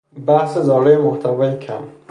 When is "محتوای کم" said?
0.97-1.83